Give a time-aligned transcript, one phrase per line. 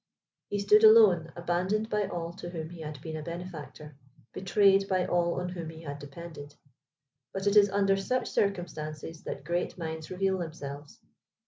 [0.49, 3.97] He stood alone, abandoned by all to whom he had been a benefactor,
[4.33, 6.55] betrayed by all on whom he had depended.
[7.33, 10.99] But it is under such circumstances that great minds reveal themselves.